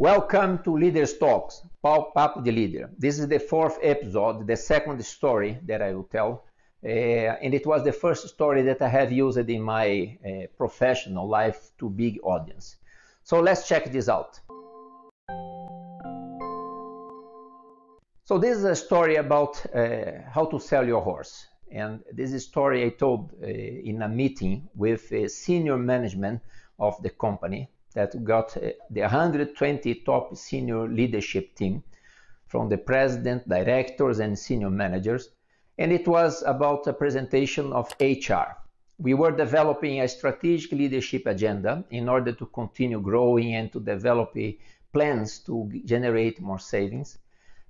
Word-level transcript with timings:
Welcome 0.00 0.62
to 0.62 0.76
Leaders 0.76 1.18
Talks, 1.18 1.60
Papo 1.82 2.40
de 2.44 2.52
Leader. 2.52 2.88
This 2.96 3.18
is 3.18 3.26
the 3.26 3.40
fourth 3.40 3.80
episode, 3.82 4.46
the 4.46 4.54
second 4.54 5.04
story 5.04 5.58
that 5.66 5.82
I 5.82 5.92
will 5.92 6.04
tell. 6.04 6.44
Uh, 6.84 6.86
and 7.42 7.52
it 7.52 7.66
was 7.66 7.82
the 7.82 7.90
first 7.90 8.28
story 8.28 8.62
that 8.62 8.80
I 8.80 8.86
have 8.86 9.10
used 9.10 9.50
in 9.50 9.60
my 9.60 10.16
uh, 10.24 10.46
professional 10.56 11.26
life 11.26 11.72
to 11.80 11.90
big 11.90 12.20
audience. 12.22 12.76
So 13.24 13.40
let's 13.40 13.66
check 13.66 13.90
this 13.90 14.08
out. 14.08 14.38
So 18.24 18.38
this 18.38 18.56
is 18.56 18.62
a 18.62 18.76
story 18.76 19.16
about 19.16 19.66
uh, 19.74 20.22
how 20.32 20.44
to 20.44 20.60
sell 20.60 20.86
your 20.86 21.00
horse. 21.00 21.48
And 21.72 22.04
this 22.12 22.28
is 22.28 22.34
a 22.34 22.46
story 22.46 22.84
I 22.84 22.90
told 22.90 23.32
uh, 23.42 23.46
in 23.48 24.00
a 24.02 24.08
meeting 24.08 24.68
with 24.76 25.10
a 25.10 25.28
senior 25.28 25.76
management 25.76 26.40
of 26.78 27.02
the 27.02 27.10
company 27.10 27.68
that 27.94 28.24
got 28.24 28.56
uh, 28.56 28.70
the 28.90 29.00
120 29.02 29.94
top 30.06 30.36
senior 30.36 30.88
leadership 30.88 31.54
team 31.54 31.82
from 32.46 32.68
the 32.68 32.78
president, 32.78 33.48
directors, 33.48 34.18
and 34.18 34.38
senior 34.38 34.70
managers. 34.70 35.30
And 35.78 35.92
it 35.92 36.08
was 36.08 36.42
about 36.46 36.86
a 36.86 36.92
presentation 36.92 37.72
of 37.72 37.94
HR. 38.00 38.56
We 38.98 39.14
were 39.14 39.30
developing 39.30 40.00
a 40.00 40.08
strategic 40.08 40.72
leadership 40.72 41.26
agenda 41.26 41.84
in 41.90 42.08
order 42.08 42.32
to 42.32 42.46
continue 42.46 43.00
growing 43.00 43.54
and 43.54 43.72
to 43.72 43.80
develop 43.80 44.36
plans 44.92 45.38
to 45.40 45.70
generate 45.84 46.40
more 46.40 46.58
savings. 46.58 47.18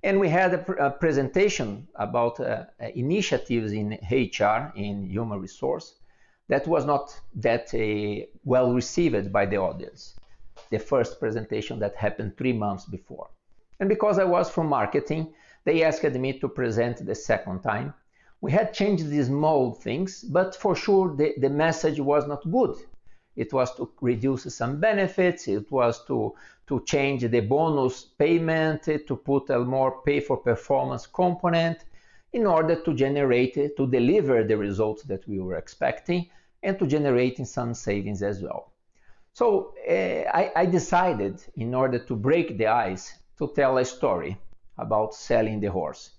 And 0.01 0.19
we 0.19 0.29
had 0.29 0.53
a, 0.53 0.57
pr- 0.59 0.73
a 0.73 0.91
presentation 0.91 1.87
about 1.95 2.39
uh, 2.39 2.63
initiatives 2.95 3.73
in 3.73 3.99
HR, 4.09 4.71
in 4.75 5.03
human 5.09 5.39
resource, 5.39 5.95
that 6.49 6.67
was 6.67 6.83
not 6.83 7.17
that 7.35 7.73
uh, 7.73 8.25
well 8.43 8.73
received 8.73 9.31
by 9.31 9.45
the 9.45 9.57
audience. 9.57 10.15
The 10.71 10.79
first 10.79 11.19
presentation 11.19 11.79
that 11.79 11.95
happened 11.95 12.37
three 12.37 12.53
months 12.53 12.85
before. 12.85 13.29
And 13.79 13.87
because 13.87 14.19
I 14.19 14.25
was 14.25 14.49
from 14.49 14.67
marketing, 14.67 15.33
they 15.63 15.83
asked 15.83 16.03
me 16.03 16.39
to 16.39 16.49
present 16.49 17.05
the 17.05 17.15
second 17.15 17.61
time. 17.61 17.93
We 18.41 18.51
had 18.51 18.73
changed 18.73 19.09
these 19.09 19.27
small 19.27 19.73
things, 19.73 20.23
but 20.23 20.55
for 20.55 20.75
sure 20.75 21.15
the, 21.15 21.35
the 21.37 21.49
message 21.49 21.99
was 21.99 22.27
not 22.27 22.49
good. 22.49 22.75
It 23.35 23.53
was 23.53 23.75
to 23.75 23.89
reduce 24.01 24.43
some 24.53 24.79
benefits, 24.79 25.47
it 25.47 25.71
was 25.71 26.03
to, 26.05 26.33
to 26.67 26.83
change 26.85 27.21
the 27.21 27.39
bonus 27.41 28.05
payment, 28.05 28.83
to 28.83 29.15
put 29.15 29.49
a 29.49 29.59
more 29.59 30.01
pay 30.01 30.19
for 30.19 30.37
performance 30.37 31.05
component 31.05 31.85
in 32.33 32.45
order 32.45 32.75
to 32.75 32.93
generate, 32.93 33.55
to 33.77 33.87
deliver 33.87 34.43
the 34.43 34.57
results 34.57 35.03
that 35.03 35.27
we 35.27 35.39
were 35.39 35.55
expecting 35.55 36.29
and 36.63 36.77
to 36.79 36.87
generating 36.87 37.45
some 37.45 37.73
savings 37.73 38.21
as 38.21 38.41
well. 38.41 38.73
So 39.33 39.73
uh, 39.87 40.29
I, 40.33 40.51
I 40.55 40.65
decided, 40.65 41.41
in 41.55 41.73
order 41.73 41.99
to 41.99 42.15
break 42.15 42.57
the 42.57 42.67
ice, 42.67 43.13
to 43.37 43.51
tell 43.55 43.77
a 43.77 43.85
story 43.85 44.37
about 44.77 45.13
selling 45.13 45.59
the 45.59 45.71
horse. 45.71 46.11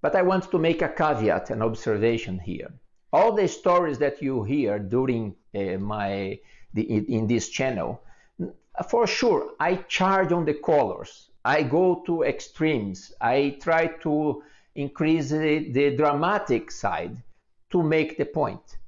But 0.00 0.14
I 0.14 0.22
want 0.22 0.50
to 0.50 0.58
make 0.58 0.82
a 0.82 0.88
caveat, 0.88 1.50
an 1.50 1.62
observation 1.62 2.38
here. 2.38 2.72
All 3.12 3.32
the 3.32 3.48
stories 3.48 3.98
that 3.98 4.22
you 4.22 4.42
hear 4.44 4.78
during 4.78 5.34
uh, 5.54 5.78
my 5.78 6.38
the, 6.74 6.82
in 6.82 7.26
this 7.26 7.48
channel, 7.48 8.00
for 8.88 9.06
sure, 9.06 9.50
I 9.60 9.76
charge 9.88 10.32
on 10.32 10.44
the 10.44 10.54
colors. 10.54 11.30
I 11.44 11.62
go 11.62 12.02
to 12.06 12.22
extremes. 12.22 13.12
I 13.20 13.58
try 13.60 13.88
to 14.02 14.42
increase 14.74 15.30
the, 15.30 15.70
the 15.70 15.96
dramatic 15.96 16.70
side 16.70 17.16
to 17.70 17.82
make 17.82 18.16
the 18.16 18.24
point. 18.24 18.78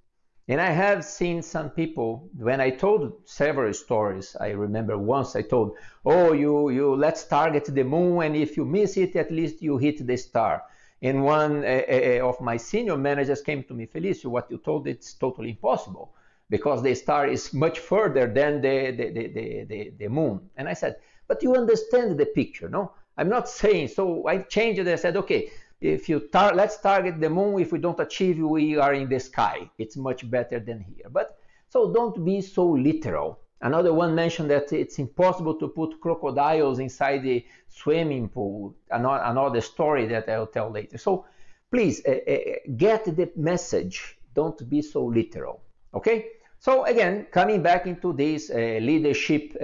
And 0.47 0.61
I 0.61 0.71
have 0.71 1.05
seen 1.05 1.41
some 1.43 1.71
people 1.71 2.29
when 2.37 2.61
I 2.61 2.69
told 2.71 3.15
several 3.25 3.73
stories. 3.73 4.37
I 4.39 4.51
remember 4.51 4.99
once 4.99 5.35
I 5.35 5.43
told, 5.43 5.77
"Oh, 6.05 6.33
you 6.33 6.69
you 6.69 6.95
let's 6.95 7.25
target 7.25 7.65
the 7.65 7.85
moon, 7.85 8.23
and 8.23 8.37
if 8.37 8.57
you 8.57 8.67
miss 8.67 8.97
it, 8.99 9.17
at 9.17 9.31
least 9.31 9.63
you 9.63 9.79
hit 9.79 10.07
the 10.07 10.17
star." 10.17 10.63
And 11.01 11.25
one 11.25 11.65
uh, 11.65 11.83
uh, 11.89 12.29
of 12.29 12.41
my 12.41 12.59
senior 12.59 12.97
managers 12.97 13.43
came 13.43 13.63
to 13.65 13.75
me, 13.75 13.87
Felicio, 13.87 14.31
what 14.31 14.51
you 14.51 14.59
told 14.59 14.87
it's 14.87 15.15
totally 15.15 15.51
impossible 15.51 16.15
because 16.51 16.83
the 16.83 16.95
star 16.95 17.27
is 17.27 17.53
much 17.55 17.79
further 17.79 18.27
than 18.27 18.61
the 18.61 18.91
the, 18.91 19.11
the, 19.11 19.65
the, 19.65 19.93
the, 19.99 20.09
moon. 20.09 20.41
And 20.57 20.69
I 20.69 20.75
said, 20.75 20.97
but 21.27 21.43
you 21.43 21.55
understand 21.55 22.19
the 22.19 22.27
picture, 22.27 22.69
no? 22.69 22.93
I'm 23.17 23.29
not 23.29 23.49
saying 23.49 23.89
so. 23.89 24.27
I 24.27 24.39
changed 24.39 24.81
it. 24.81 24.89
I 24.89 24.97
said, 24.97 25.17
okay, 25.17 25.51
if 25.85 26.09
you 26.09 26.21
tar- 26.33 26.55
let's 26.55 26.81
target 26.81 27.21
the 27.21 27.29
moon 27.29 27.61
if 27.61 27.71
we 27.71 27.79
don't 27.79 28.01
achieve 28.01 28.39
we 28.39 28.79
are 28.79 28.95
in 28.95 29.09
the 29.09 29.21
sky. 29.21 29.71
It's 29.77 29.97
much 29.97 30.29
better 30.31 30.59
than 30.59 30.81
here. 30.81 31.09
But 31.11 31.39
so 31.69 31.93
don't 31.93 32.25
be 32.25 32.41
so 32.41 32.67
literal. 32.67 33.41
Another 33.61 33.93
one 33.93 34.15
mentioned 34.15 34.51
that 34.51 34.73
it's 34.73 34.99
impossible 34.99 35.55
to 35.57 35.69
put 35.69 36.01
crocodiles 36.01 36.79
inside 36.79 37.23
the 37.23 37.45
swimming 37.69 38.29
pool. 38.29 38.75
Another 38.91 39.61
story 39.61 40.07
that 40.07 40.29
i'll 40.29 40.47
tell 40.47 40.71
later. 40.71 40.97
So 40.97 41.27
please 41.71 42.03
uh, 42.07 42.13
uh, 42.13 42.39
get 42.77 43.05
the 43.05 43.31
message. 43.37 44.19
Don't 44.35 44.69
be 44.69 44.81
so 44.81 45.05
literal. 45.05 45.61
Okay? 45.93 46.27
So 46.61 46.85
again 46.85 47.27
coming 47.31 47.63
back 47.63 47.87
into 47.87 48.15
this 48.15 48.51
uh, 48.51 48.55
leadership 48.81 49.55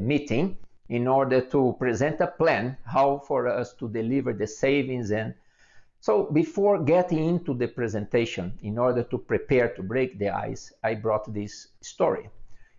meeting 0.00 0.56
in 0.88 1.06
order 1.06 1.40
to 1.40 1.76
present 1.78 2.20
a 2.20 2.26
plan 2.26 2.76
how 2.84 3.18
for 3.26 3.48
us 3.48 3.72
to 3.74 3.88
deliver 3.88 4.32
the 4.32 4.46
savings 4.46 5.10
and 5.10 5.34
so 6.00 6.24
before 6.32 6.82
getting 6.82 7.24
into 7.28 7.54
the 7.54 7.68
presentation 7.68 8.52
in 8.62 8.76
order 8.76 9.04
to 9.04 9.16
prepare 9.16 9.68
to 9.68 9.82
break 9.82 10.18
the 10.18 10.28
ice 10.28 10.72
i 10.82 10.94
brought 10.94 11.32
this 11.32 11.68
story. 11.80 12.28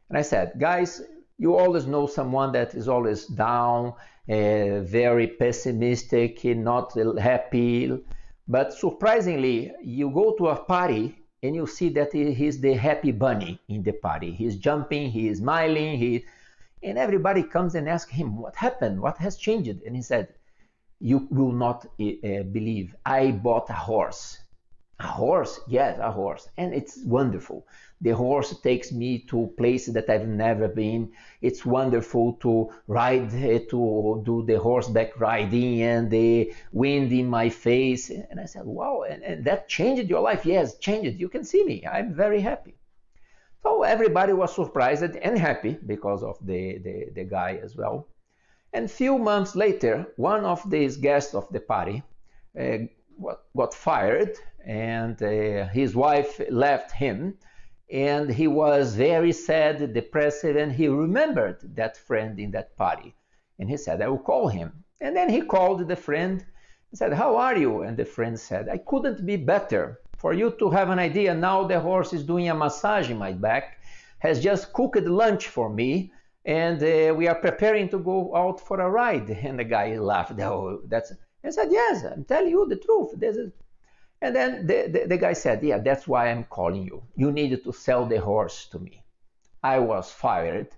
And 0.10 0.18
i 0.18 0.22
said 0.22 0.54
guys 0.60 1.02
you 1.38 1.56
always 1.56 1.86
know 1.86 2.08
someone 2.08 2.52
that 2.52 2.76
is 2.76 2.88
always 2.88 3.26
down 3.26 3.94
uh, 4.30 4.80
very 4.82 5.28
pessimistic 5.28 6.44
not 6.46 6.94
happy 7.18 8.04
but 8.48 8.74
surprisingly 8.74 9.72
you 9.82 10.10
go 10.10 10.36
to 10.38 10.48
a 10.48 10.56
party 10.56 11.24
and 11.44 11.56
you 11.56 11.68
see 11.68 11.90
that 11.90 12.14
he's 12.14 12.60
the 12.62 12.74
happy 12.74 13.12
bunny 13.12 13.60
in 13.68 13.84
the 13.84 13.92
party. 13.92 14.32
He's 14.32 14.56
jumping 14.56 15.12
he's 15.12 15.40
smiling 15.40 15.98
he 15.98 16.26
and 16.84 16.98
everybody 16.98 17.44
comes 17.44 17.76
and 17.76 17.88
asks 17.90 18.12
him, 18.12 18.38
What 18.38 18.56
happened? 18.56 19.02
What 19.02 19.18
has 19.18 19.38
changed? 19.38 19.82
And 19.86 19.96
he 19.96 20.02
said, 20.02 20.28
You 21.00 21.28
will 21.32 21.52
not 21.52 21.86
uh, 21.86 22.44
believe. 22.44 22.96
I 23.06 23.32
bought 23.32 23.70
a 23.70 23.74
horse. 23.74 24.40
A 25.00 25.08
horse? 25.08 25.60
Yes, 25.68 25.98
a 26.00 26.12
horse. 26.12 26.48
And 26.58 26.74
it's 26.74 27.00
wonderful. 27.04 27.66
The 28.02 28.12
horse 28.12 28.60
takes 28.62 28.92
me 28.92 29.20
to 29.30 29.54
places 29.58 29.94
that 29.96 30.10
I've 30.10 30.28
never 30.28 30.68
been. 30.68 31.12
It's 31.42 31.66
wonderful 31.66 32.34
to 32.42 32.70
ride, 32.88 33.32
to 33.32 34.22
do 34.26 34.44
the 34.46 34.60
horseback 34.60 35.20
riding 35.20 35.82
and 35.82 36.12
the 36.12 36.54
wind 36.72 37.12
in 37.12 37.28
my 37.28 37.50
face. 37.50 38.10
And 38.10 38.40
I 38.40 38.46
said, 38.46 38.66
Wow, 38.66 39.04
and, 39.10 39.24
and 39.24 39.46
that 39.46 39.68
changed 39.68 40.10
your 40.10 40.22
life? 40.22 40.46
Yes, 40.46 40.78
changed. 40.78 41.20
You 41.20 41.30
can 41.30 41.44
see 41.44 41.64
me. 41.64 41.86
I'm 41.86 42.14
very 42.14 42.42
happy. 42.42 42.76
So 43.64 43.84
everybody 43.84 44.34
was 44.34 44.54
surprised 44.54 45.16
and 45.16 45.38
happy 45.38 45.78
because 45.86 46.22
of 46.22 46.38
the, 46.46 46.78
the, 46.80 47.10
the 47.16 47.24
guy 47.24 47.60
as 47.64 47.76
well. 47.76 48.08
And 48.74 48.92
few 48.92 49.18
months 49.18 49.56
later, 49.56 50.08
one 50.18 50.44
of 50.46 50.70
these 50.70 50.98
guests 50.98 51.34
of 51.34 51.48
the 51.50 51.60
party 51.60 52.04
uh, 52.60 52.78
got 53.56 53.74
fired 53.74 54.36
and 54.66 55.22
uh, 55.22 55.68
his 55.68 55.96
wife 55.96 56.42
left 56.50 56.92
him 56.92 57.38
and 57.92 58.30
he 58.30 58.48
was 58.48 58.96
very 58.96 59.32
sad, 59.32 59.94
depressed, 59.94 60.44
and 60.44 60.72
he 60.72 60.88
remembered 60.88 61.58
that 61.76 61.96
friend 61.96 62.40
in 62.40 62.50
that 62.52 62.76
party. 62.76 63.14
And 63.60 63.70
he 63.70 63.78
said, 63.78 64.02
I 64.02 64.08
will 64.08 64.18
call 64.18 64.48
him. 64.48 64.84
And 65.00 65.16
then 65.16 65.30
he 65.30 65.42
called 65.42 65.88
the 65.88 65.96
friend 65.96 66.44
and 66.90 66.98
said, 66.98 67.14
How 67.14 67.36
are 67.38 67.56
you? 67.56 67.84
And 67.84 67.96
the 67.96 68.06
friend 68.06 68.40
said, 68.40 68.68
I 68.68 68.78
couldn't 68.78 69.26
be 69.26 69.36
better. 69.36 70.00
For 70.24 70.32
you 70.32 70.52
to 70.52 70.70
have 70.70 70.90
an 70.90 71.00
idea, 71.00 71.36
now 71.36 71.68
the 71.68 71.82
horse 71.82 72.14
is 72.14 72.24
doing 72.24 72.48
a 72.48 72.56
massage 72.56 73.12
in 73.12 73.18
my 73.18 73.34
back, 73.34 73.78
has 74.20 74.42
just 74.42 74.72
cooked 74.72 75.04
lunch 75.04 75.50
for 75.50 75.70
me, 75.70 76.14
and 76.46 76.82
uh, 76.82 77.14
we 77.14 77.28
are 77.28 77.36
preparing 77.36 77.90
to 77.90 78.00
go 78.00 78.34
out 78.34 78.62
for 78.62 78.80
a 78.80 78.90
ride. 78.90 79.30
And 79.48 79.60
the 79.60 79.66
guy 79.66 79.98
laughed. 79.98 80.40
Oh, 80.40 80.80
that's. 80.88 81.12
I 81.44 81.50
said, 81.50 81.74
Yes, 81.74 82.06
I'm 82.06 82.24
telling 82.24 82.52
you 82.52 82.66
the 82.70 82.78
truth. 82.78 83.12
And 84.22 84.34
then 84.34 84.66
the, 84.66 84.88
the, 84.94 85.08
the 85.08 85.18
guy 85.18 85.34
said, 85.34 85.62
Yeah, 85.62 85.80
that's 85.80 86.08
why 86.08 86.30
I'm 86.30 86.46
calling 86.46 86.86
you. 86.86 87.04
You 87.18 87.30
needed 87.34 87.66
to 87.66 87.74
sell 87.74 88.06
the 88.06 88.22
horse 88.22 88.68
to 88.72 88.80
me. 88.80 89.04
I 89.62 89.80
was 89.80 90.10
fired. 90.10 90.70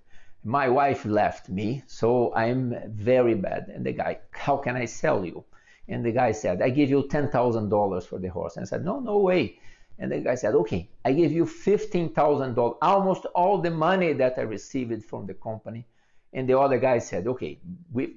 My 0.43 0.69
wife 0.69 1.05
left 1.05 1.49
me, 1.49 1.83
so 1.85 2.33
I'm 2.33 2.73
very 2.89 3.35
bad. 3.35 3.67
And 3.67 3.85
the 3.85 3.93
guy, 3.93 4.21
How 4.31 4.57
can 4.57 4.75
I 4.75 4.85
sell 4.85 5.23
you? 5.23 5.45
And 5.87 6.03
the 6.03 6.11
guy 6.11 6.31
said, 6.31 6.61
I 6.61 6.69
give 6.69 6.89
you 6.89 7.03
$10,000 7.03 8.03
for 8.07 8.19
the 8.19 8.27
horse. 8.27 8.57
And 8.57 8.65
I 8.65 8.67
said, 8.67 8.83
no, 8.83 8.99
no 8.99 9.19
way. 9.19 9.59
And 9.99 10.11
the 10.11 10.19
guy 10.19 10.35
said, 10.35 10.55
okay, 10.55 10.89
I 11.05 11.13
give 11.13 11.31
you 11.31 11.45
$15,000, 11.45 12.77
almost 12.81 13.25
all 13.27 13.59
the 13.59 13.71
money 13.71 14.13
that 14.13 14.33
I 14.37 14.41
received 14.41 15.05
from 15.05 15.25
the 15.25 15.35
company. 15.35 15.85
And 16.33 16.49
the 16.49 16.59
other 16.59 16.77
guy 16.77 16.99
said, 16.99 17.27
okay, 17.27 17.59
with, 17.91 18.09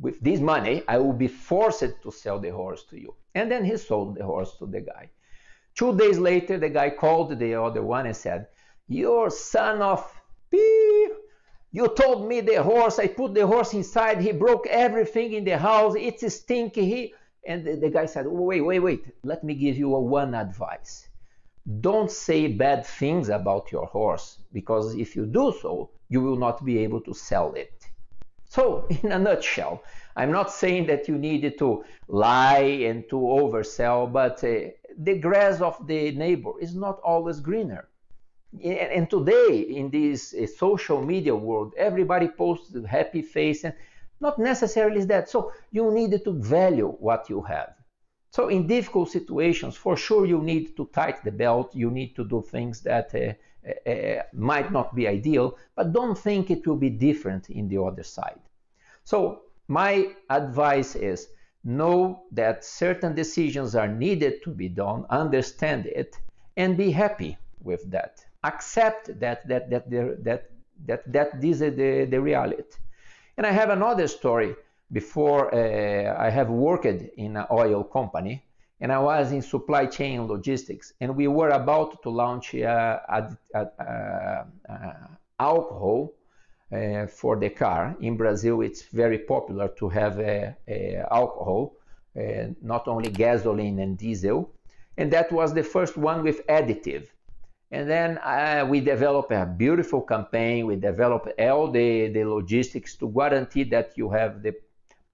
with 0.00 0.20
this 0.20 0.40
money, 0.40 0.82
I 0.86 0.98
will 0.98 1.14
be 1.14 1.28
forced 1.28 2.02
to 2.02 2.10
sell 2.10 2.38
the 2.38 2.50
horse 2.50 2.84
to 2.90 3.00
you. 3.00 3.14
And 3.34 3.50
then 3.50 3.64
he 3.64 3.76
sold 3.78 4.16
the 4.16 4.24
horse 4.24 4.56
to 4.58 4.66
the 4.66 4.80
guy. 4.80 5.08
Two 5.74 5.96
days 5.96 6.18
later, 6.18 6.58
the 6.58 6.68
guy 6.68 6.90
called 6.90 7.38
the 7.38 7.54
other 7.54 7.82
one 7.82 8.04
and 8.04 8.16
said, 8.16 8.48
your 8.88 9.30
son 9.30 9.80
of 9.80 10.04
P 10.50 10.58
You 11.74 11.88
told 11.88 12.28
me 12.28 12.42
the 12.42 12.62
horse, 12.62 12.98
I 12.98 13.06
put 13.06 13.32
the 13.32 13.46
horse 13.46 13.72
inside, 13.72 14.20
he 14.20 14.32
broke 14.32 14.66
everything 14.66 15.32
in 15.32 15.44
the 15.44 15.56
house, 15.56 15.94
it's 15.96 16.34
stinky. 16.34 16.84
He... 16.84 17.14
And 17.46 17.64
the, 17.64 17.88
guy 17.88 18.04
said, 18.06 18.26
wait, 18.26 18.60
wait, 18.60 18.78
wait, 18.78 19.06
let 19.24 19.42
me 19.42 19.54
give 19.54 19.76
you 19.76 19.88
one 19.88 20.34
advice. 20.34 21.08
Don't 21.80 22.10
say 22.10 22.46
bad 22.46 22.84
things 22.84 23.30
about 23.30 23.72
your 23.72 23.86
horse, 23.86 24.38
because 24.52 24.94
if 24.96 25.16
you 25.16 25.24
do 25.24 25.54
so, 25.62 25.90
you 26.08 26.20
will 26.20 26.36
not 26.36 26.62
be 26.62 26.78
able 26.78 27.00
to 27.00 27.14
sell 27.14 27.54
it. 27.54 27.88
So, 28.44 28.86
in 29.02 29.10
a 29.10 29.18
nutshell, 29.18 29.82
I'm 30.14 30.30
not 30.30 30.52
saying 30.52 30.86
that 30.88 31.08
you 31.08 31.16
need 31.16 31.58
to 31.58 31.84
lie 32.06 32.84
and 32.88 33.08
to 33.08 33.16
oversell, 33.16 34.12
but 34.12 34.44
uh, 34.44 34.72
the 34.98 35.16
grass 35.18 35.62
of 35.62 35.86
the 35.86 36.12
neighbor 36.12 36.52
is 36.60 36.74
not 36.74 37.00
always 37.00 37.40
greener. 37.40 37.88
And 38.60 39.08
today, 39.08 39.60
in 39.60 39.88
this 39.88 40.34
uh, 40.34 40.46
social 40.46 41.02
media 41.02 41.34
world, 41.34 41.72
everybody 41.76 42.28
posts 42.28 42.76
happy 42.86 43.22
face, 43.22 43.64
and 43.64 43.74
not 44.20 44.38
necessarily 44.38 44.98
is 44.98 45.06
that. 45.06 45.30
So 45.30 45.52
you 45.70 45.90
need 45.90 46.22
to 46.22 46.32
value 46.32 46.88
what 46.88 47.30
you 47.30 47.40
have. 47.42 47.74
So 48.30 48.48
in 48.48 48.66
difficult 48.66 49.10
situations, 49.10 49.76
for 49.76 49.96
sure, 49.96 50.26
you 50.26 50.42
need 50.42 50.76
to 50.76 50.86
tighten 50.92 51.22
the 51.24 51.32
belt. 51.32 51.74
You 51.74 51.90
need 51.90 52.14
to 52.16 52.24
do 52.24 52.42
things 52.42 52.82
that 52.82 53.14
uh, 53.14 53.32
uh, 53.66 53.90
uh, 53.90 54.22
might 54.34 54.70
not 54.70 54.94
be 54.94 55.08
ideal, 55.08 55.56
but 55.74 55.92
don't 55.92 56.18
think 56.18 56.50
it 56.50 56.66
will 56.66 56.76
be 56.76 56.90
different 56.90 57.48
in 57.48 57.68
the 57.68 57.82
other 57.82 58.02
side. 58.02 58.40
So 59.04 59.42
my 59.68 60.14
advice 60.28 60.94
is 60.94 61.28
know 61.64 62.24
that 62.32 62.64
certain 62.64 63.14
decisions 63.14 63.74
are 63.74 63.88
needed 63.88 64.42
to 64.42 64.50
be 64.50 64.68
done, 64.68 65.06
understand 65.08 65.86
it, 65.86 66.18
and 66.56 66.76
be 66.76 66.90
happy 66.90 67.38
with 67.62 67.90
that 67.90 68.24
accept 68.44 69.18
that 69.20 69.46
that 69.48 69.70
that 69.70 69.90
that 70.24 70.50
that 70.86 71.12
that 71.12 71.40
this 71.40 71.60
is 71.60 71.76
the, 71.76 72.06
the 72.06 72.20
reality. 72.20 72.62
And 73.36 73.46
I 73.46 73.52
have 73.52 73.70
another 73.70 74.08
story. 74.08 74.54
Before 74.92 75.54
uh, 75.54 76.14
I 76.18 76.28
have 76.28 76.50
worked 76.50 76.84
in 77.16 77.36
an 77.36 77.46
oil 77.50 77.82
company, 77.82 78.44
and 78.78 78.92
I 78.92 78.98
was 78.98 79.32
in 79.32 79.40
supply 79.40 79.86
chain 79.86 80.26
logistics, 80.26 80.92
and 81.00 81.16
we 81.16 81.28
were 81.28 81.48
about 81.48 82.02
to 82.02 82.10
launch 82.10 82.54
uh, 82.54 82.98
a, 83.08 84.44
alcohol 85.40 86.12
uh, 86.72 87.06
for 87.06 87.36
the 87.36 87.48
car. 87.48 87.96
In 88.00 88.16
Brazil, 88.16 88.60
it's 88.60 88.82
very 88.82 89.18
popular 89.18 89.68
to 89.78 89.88
have 89.88 90.20
alcohol, 91.10 91.74
uh, 92.16 92.48
not 92.60 92.86
only 92.86 93.10
gasoline 93.10 93.78
and 93.78 93.96
diesel, 93.96 94.50
and 94.98 95.10
that 95.10 95.32
was 95.32 95.54
the 95.54 95.62
first 95.62 95.96
one 95.96 96.22
with 96.22 96.46
additive. 96.48 97.04
And 97.72 97.88
then 97.88 98.18
uh, 98.18 98.66
we 98.68 98.80
develop 98.80 99.30
a 99.30 99.46
beautiful 99.46 100.02
campaign. 100.02 100.66
We 100.66 100.76
develop 100.76 101.26
all 101.38 101.70
the, 101.70 102.08
the 102.08 102.24
logistics 102.24 102.96
to 102.96 103.08
guarantee 103.08 103.64
that 103.64 103.96
you 103.96 104.10
have 104.10 104.42
the 104.42 104.54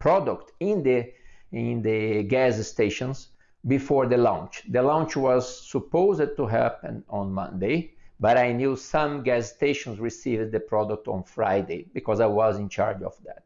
product 0.00 0.52
in 0.58 0.82
the 0.82 1.12
in 1.52 1.80
the 1.80 2.24
gas 2.24 2.66
stations 2.66 3.28
before 3.66 4.06
the 4.06 4.18
launch. 4.18 4.64
The 4.68 4.82
launch 4.82 5.16
was 5.16 5.70
supposed 5.70 6.36
to 6.36 6.46
happen 6.46 7.04
on 7.08 7.32
Monday, 7.32 7.94
but 8.20 8.36
I 8.36 8.52
knew 8.52 8.76
some 8.76 9.22
gas 9.22 9.52
stations 9.52 9.98
received 9.98 10.52
the 10.52 10.60
product 10.60 11.08
on 11.08 11.22
Friday 11.22 11.86
because 11.94 12.20
I 12.20 12.26
was 12.26 12.58
in 12.58 12.68
charge 12.68 13.02
of 13.02 13.16
that. 13.24 13.44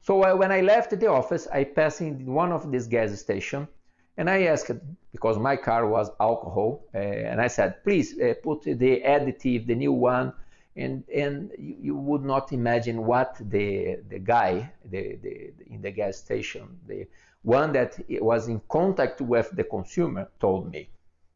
So 0.00 0.22
uh, 0.22 0.34
when 0.34 0.50
I 0.50 0.62
left 0.62 0.98
the 0.98 1.08
office, 1.08 1.46
I 1.52 1.64
passed 1.64 2.00
in 2.00 2.24
one 2.24 2.52
of 2.52 2.70
these 2.72 2.86
gas 2.86 3.20
stations 3.20 3.68
and 4.16 4.28
I 4.28 4.44
asked, 4.44 4.70
because 5.12 5.38
my 5.38 5.56
car 5.56 5.86
was 5.86 6.10
alcohol, 6.20 6.84
uh, 6.94 6.98
and 6.98 7.40
I 7.40 7.48
said, 7.48 7.82
please 7.84 8.18
uh, 8.18 8.34
put 8.42 8.62
the 8.62 9.02
additive, 9.06 9.66
the 9.66 9.74
new 9.74 9.92
one, 9.92 10.32
and 10.76 11.04
and 11.14 11.50
you, 11.58 11.76
you, 11.80 11.96
would 11.96 12.24
not 12.24 12.52
imagine 12.52 13.04
what 13.04 13.36
the 13.40 13.98
the 14.08 14.18
guy 14.18 14.72
the, 14.84 15.16
the, 15.16 15.52
in 15.66 15.82
the 15.82 15.90
gas 15.90 16.16
station, 16.18 16.78
the 16.86 17.06
one 17.42 17.72
that 17.72 17.98
was 18.20 18.48
in 18.48 18.60
contact 18.68 19.20
with 19.20 19.50
the 19.52 19.64
consumer, 19.64 20.28
told 20.38 20.70
me. 20.70 20.90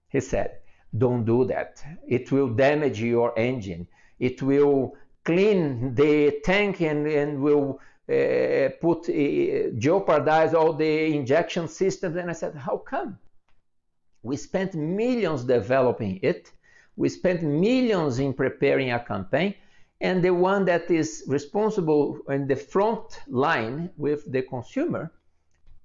He 0.09 0.21
said, 0.21 0.59
don't 0.97 1.25
do 1.25 1.45
that. 1.47 1.83
It 2.07 2.31
will 2.31 2.49
damage 2.49 3.01
your 3.01 3.37
engine. 3.39 3.89
It 4.19 4.43
will 4.43 4.95
clean 5.25 5.95
the 5.95 6.39
tank 6.45 6.81
and, 6.83 7.07
and 7.07 7.41
will 7.41 7.81
put 8.07 9.09
uh, 9.09 9.71
jeopardize 9.79 10.55
all 10.55 10.73
the 10.73 11.15
injection 11.15 11.69
systems. 11.69 12.17
And 12.17 12.31
I 12.31 12.35
said, 12.35 12.55
how 12.55 12.79
come? 12.79 13.19
We 14.23 14.37
spent 14.37 14.75
millions 14.75 15.45
developing 15.45 16.21
it. 16.23 16.53
We 16.97 17.09
spent 17.09 17.43
millions 17.43 18.19
in 18.19 18.35
preparing 18.35 18.93
a 18.93 19.01
campaign. 19.01 19.55
And 20.01 20.23
the 20.23 20.35
one 20.35 20.65
that 20.67 20.91
is 20.91 21.25
responsible 21.27 22.19
in 22.29 22.47
the 22.47 22.57
front 22.57 23.21
line 23.27 23.91
with 23.97 24.31
the 24.31 24.43
consumer 24.43 25.13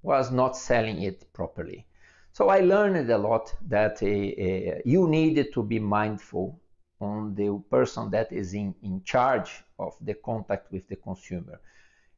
was 0.01 0.31
not 0.31 0.57
selling 0.57 1.01
it 1.04 1.31
properly. 1.33 1.86
So 2.31 2.50
I 2.50 2.60
learned 2.60 3.10
a 3.10 3.18
lot 3.18 3.54
that 3.68 4.01
uh, 4.01 4.06
uh, 4.06 4.81
you 4.86 5.07
needed 5.07 5.54
to 5.54 5.63
be 5.63 5.80
mindful 5.80 6.60
on 7.01 7.36
the 7.36 7.62
person 7.69 8.10
that 8.12 8.31
is 8.31 8.54
in, 8.54 8.75
in 8.83 9.04
charge 9.04 9.63
of 9.77 9.95
the 10.01 10.13
contact 10.13 10.72
with 10.72 10.88
the 10.88 10.95
consumer 10.98 11.60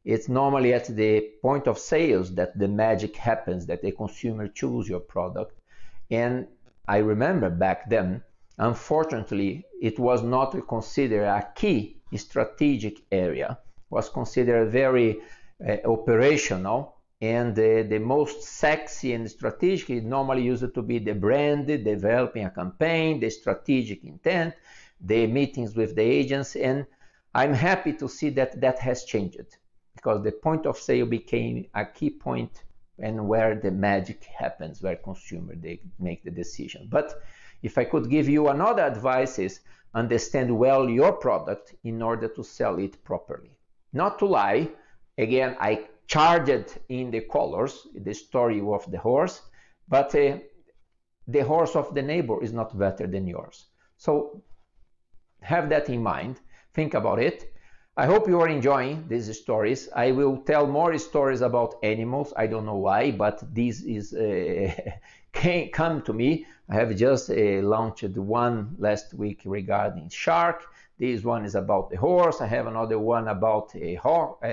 it's 0.04 0.28
normally 0.28 0.74
at 0.74 0.88
the 0.88 1.30
point 1.42 1.68
of 1.68 1.78
sales 1.78 2.34
that 2.36 2.58
the 2.58 2.68
magic 2.68 3.16
happens, 3.16 3.66
that 3.68 3.82
the 3.82 3.92
consumer 3.92 4.48
chooses 4.48 4.90
your 4.90 5.00
product. 5.00 5.60
And 6.10 6.48
I 6.88 6.98
remember 6.98 7.50
back 7.50 7.90
then, 7.90 8.24
unfortunately, 8.58 9.66
it 9.82 10.00
was 10.00 10.24
not 10.24 10.56
considered 10.68 11.26
a 11.26 11.48
key 11.56 11.98
strategic 12.16 13.02
area, 13.12 13.60
it 13.62 13.92
was 13.92 14.10
considered 14.10 14.72
very 14.72 15.20
uh, 15.66 15.78
operational. 15.86 16.98
And 17.22 17.52
uh, 17.60 17.84
the 17.84 18.00
most 18.00 18.42
sexy 18.42 19.14
and 19.14 19.30
strategic 19.30 19.92
is 19.92 20.04
normally 20.04 20.42
used 20.42 20.74
to 20.74 20.82
be 20.82 20.98
the 20.98 21.14
brand, 21.14 21.68
developing 21.68 22.46
a 22.46 22.50
campaign, 22.50 23.20
the 23.20 23.30
strategic 23.30 24.04
intent, 24.04 24.56
the 25.00 25.28
meetings 25.28 25.76
with 25.76 25.96
the 25.96 26.02
agents. 26.02 26.56
And 26.56 26.88
I'm 27.36 27.54
happy 27.54 27.94
to 27.94 28.10
see 28.10 28.32
that 28.32 28.60
that 28.60 28.80
has 28.80 29.04
changed 29.04 29.56
because 29.96 30.24
the 30.24 30.32
point 30.32 30.66
of 30.66 30.78
sale 30.78 31.06
became 31.06 31.66
a 31.76 31.86
key 31.86 32.10
point 32.10 32.64
and 33.00 33.28
where 33.28 33.56
the 33.56 33.72
magic 33.72 34.24
happens, 34.26 34.82
where 34.82 34.96
consumer 34.96 35.56
they 35.56 35.80
make 36.00 36.24
the 36.24 36.32
decision. 36.32 36.88
But 36.90 37.22
if 37.64 37.78
I 37.78 37.86
could 37.86 38.10
give 38.10 38.30
you 38.30 38.48
another 38.48 38.84
advice 38.84 39.40
is 39.40 39.62
understand 39.94 40.58
well 40.58 40.90
your 40.90 41.14
product 41.14 41.76
in 41.84 42.02
order 42.02 42.28
to 42.28 42.44
sell 42.44 42.80
it 42.80 43.04
properly. 43.04 43.52
Not 43.94 44.20
to 44.20 44.26
lie, 44.26 44.70
again, 45.18 45.58
I 45.60 45.88
charged 46.08 46.80
in 46.90 47.12
the 47.12 47.22
colors, 47.22 47.88
the 47.94 48.14
story 48.14 48.62
of 48.62 48.90
the 48.90 48.98
horse, 48.98 49.42
but 49.88 50.14
uh, 50.16 50.38
the 51.28 51.42
horse 51.42 51.76
of 51.76 51.94
the 51.94 52.02
neighbor 52.02 52.42
is 52.44 52.54
not 52.54 52.78
better 52.78 53.08
than 53.08 53.28
yours. 53.28 53.68
So 53.98 54.42
have 55.42 55.70
that 55.70 55.90
in 55.90 56.02
mind, 56.02 56.40
think 56.74 56.94
about 56.94 57.20
it, 57.20 57.54
I 58.02 58.08
hope 58.08 58.28
you 58.28 58.42
are 58.42 58.50
enjoying 58.50 59.06
these 59.08 59.30
stories. 59.40 59.88
I 59.96 60.10
will 60.10 60.38
tell 60.38 60.66
more 60.66 60.98
stories 60.98 61.42
about 61.42 61.76
animals. 61.84 62.34
I 62.36 62.48
don't 62.48 62.66
know 62.66 62.78
why, 62.78 63.12
but 63.12 63.44
this 63.54 63.84
is 63.84 64.12
uh, 64.12 64.72
come 65.72 66.02
to 66.02 66.12
me. 66.12 66.48
I 66.68 66.74
have 66.78 66.96
just 66.96 67.30
uh, 67.30 67.62
launched 67.62 68.18
one 68.18 68.76
last 68.80 69.14
week 69.14 69.42
regarding 69.46 70.10
shark. 70.10 70.64
This 70.98 71.24
one 71.24 71.46
is 71.46 71.54
about 71.54 71.92
the 71.92 71.98
horse. 71.98 72.42
I 72.42 72.48
have 72.48 72.66
another 72.66 72.98
one 72.98 73.28
about 73.28 73.76
a 73.76 73.94
hawk, 73.94 74.44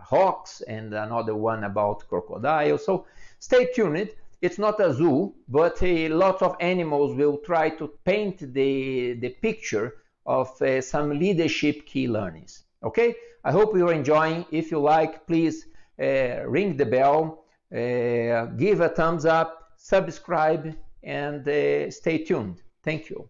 hawks 0.00 0.62
and 0.62 0.94
another 0.94 1.36
one 1.36 1.64
about 1.64 2.08
crocodile. 2.08 2.78
So 2.78 3.04
stay 3.40 3.68
tuned. 3.74 4.08
It's 4.40 4.58
not 4.58 4.80
a 4.80 4.94
zoo, 4.94 5.34
but 5.48 5.82
a 5.82 6.08
lot 6.08 6.40
of 6.40 6.56
animals 6.60 7.14
will 7.14 7.36
try 7.44 7.68
to 7.76 7.88
paint 8.06 8.38
the, 8.54 9.18
the 9.20 9.28
picture 9.42 9.96
of 10.26 10.60
uh, 10.62 10.80
some 10.80 11.18
leadership 11.18 11.86
key 11.86 12.08
learnings. 12.08 12.64
Okay, 12.82 13.14
I 13.44 13.52
hope 13.52 13.76
you're 13.76 13.92
enjoying. 13.92 14.44
If 14.50 14.70
you 14.70 14.80
like, 14.80 15.26
please 15.26 15.66
uh, 16.00 16.46
ring 16.46 16.76
the 16.76 16.86
bell, 16.86 17.44
uh, 17.72 18.46
give 18.56 18.80
a 18.80 18.88
thumbs 18.88 19.24
up, 19.24 19.72
subscribe, 19.76 20.74
and 21.02 21.46
uh, 21.46 21.90
stay 21.90 22.18
tuned. 22.18 22.62
Thank 22.82 23.10
you. 23.10 23.28